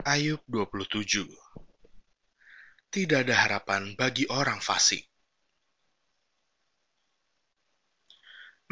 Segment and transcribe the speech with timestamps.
[0.00, 1.28] Ayub 27
[2.88, 5.04] Tidak ada harapan bagi orang fasik.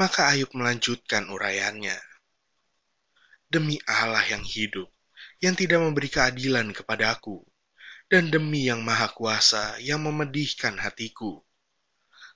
[0.01, 2.01] Maka Ayub melanjutkan uraiannya.
[3.45, 4.89] Demi Allah yang hidup,
[5.45, 7.45] yang tidak memberi keadilan kepadaku,
[8.09, 11.45] dan demi yang maha kuasa yang memedihkan hatiku.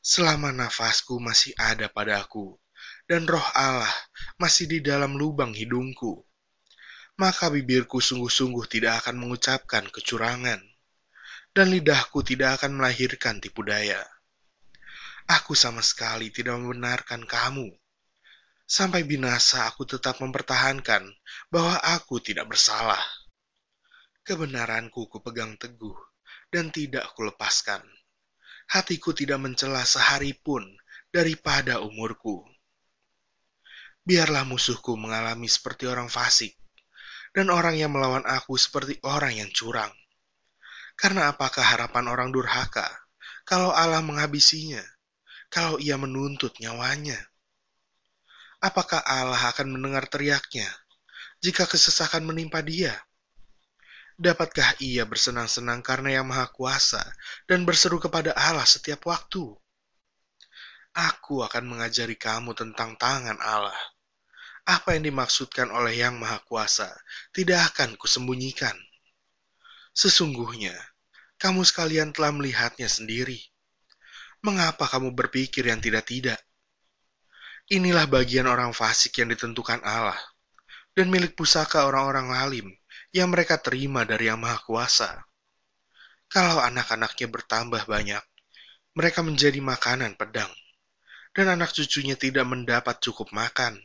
[0.05, 2.61] Selama nafasku masih ada padaku,
[3.09, 3.89] dan roh Allah
[4.37, 6.29] masih di dalam lubang hidungku
[7.23, 10.59] maka bibirku sungguh-sungguh tidak akan mengucapkan kecurangan,
[11.55, 14.03] dan lidahku tidak akan melahirkan tipu daya.
[15.31, 17.71] Aku sama sekali tidak membenarkan kamu.
[18.67, 21.07] Sampai binasa aku tetap mempertahankan
[21.47, 22.99] bahwa aku tidak bersalah.
[24.27, 25.95] Kebenaranku kupegang teguh
[26.51, 27.87] dan tidak kulepaskan.
[28.67, 30.67] Hatiku tidak mencela sehari pun
[31.15, 32.43] daripada umurku.
[34.03, 36.59] Biarlah musuhku mengalami seperti orang fasik,
[37.33, 39.93] dan orang yang melawan aku seperti orang yang curang.
[40.97, 42.85] Karena apakah harapan orang durhaka
[43.43, 44.83] kalau Allah menghabisinya,
[45.51, 47.19] kalau ia menuntut nyawanya?
[48.63, 50.71] Apakah Allah akan mendengar teriaknya
[51.43, 52.95] jika kesesakan menimpa dia?
[54.15, 57.03] Dapatkah ia bersenang-senang karena yang maha kuasa
[57.51, 59.43] dan berseru kepada Allah setiap waktu?
[60.95, 63.75] Aku akan mengajari kamu tentang tangan Allah
[64.63, 66.87] apa yang dimaksudkan oleh Yang Maha Kuasa
[67.35, 68.75] tidak akan kusembunyikan.
[69.91, 70.75] Sesungguhnya,
[71.37, 73.39] kamu sekalian telah melihatnya sendiri.
[74.43, 76.39] Mengapa kamu berpikir yang tidak-tidak?
[77.71, 80.19] Inilah bagian orang fasik yang ditentukan Allah,
[80.95, 82.69] dan milik pusaka orang-orang lalim
[83.15, 85.11] yang mereka terima dari Yang Maha Kuasa.
[86.31, 88.23] Kalau anak-anaknya bertambah banyak,
[88.95, 90.51] mereka menjadi makanan pedang,
[91.35, 93.79] dan anak cucunya tidak mendapat cukup makan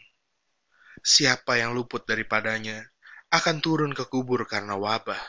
[1.04, 2.82] siapa yang luput daripadanya
[3.28, 5.20] akan turun ke kubur karena wabah,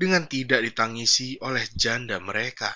[0.00, 2.72] dengan tidak ditangisi oleh janda mereka.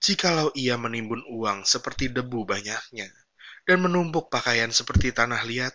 [0.00, 3.10] Jikalau ia menimbun uang seperti debu banyaknya,
[3.66, 5.74] dan menumpuk pakaian seperti tanah liat,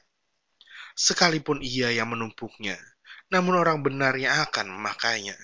[0.97, 2.79] sekalipun ia yang menumpuknya,
[3.29, 5.37] namun orang benar yang akan memakainya,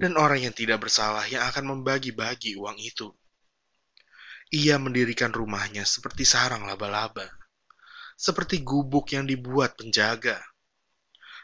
[0.00, 3.12] dan orang yang tidak bersalah yang akan membagi-bagi uang itu.
[4.50, 7.45] Ia mendirikan rumahnya seperti sarang laba-laba
[8.16, 10.40] seperti gubuk yang dibuat penjaga.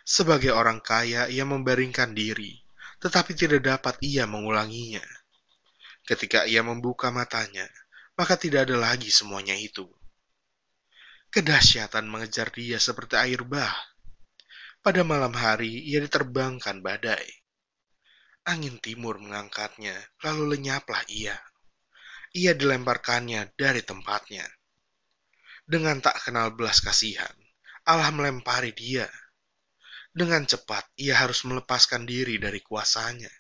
[0.03, 2.59] Sebagai orang kaya, ia membaringkan diri,
[2.99, 5.05] tetapi tidak dapat ia mengulanginya.
[6.03, 7.69] Ketika ia membuka matanya,
[8.19, 9.87] maka tidak ada lagi semuanya itu.
[11.31, 13.73] Kedahsyatan mengejar dia seperti air bah.
[14.83, 17.29] Pada malam hari, ia diterbangkan badai.
[18.43, 19.95] Angin timur mengangkatnya,
[20.27, 21.39] lalu lenyaplah ia.
[22.35, 24.43] Ia dilemparkannya dari tempatnya
[25.63, 27.33] dengan tak kenal belas kasihan,
[27.87, 29.07] Allah melempari dia.
[30.13, 33.33] Dengan cepat, ia harus melepaskan diri dari kuasanya.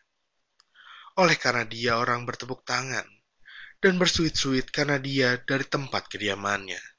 [1.20, 3.04] Oleh karena dia orang bertepuk tangan,
[3.82, 6.91] dan bersuit-suit karena dia dari tempat kediamannya.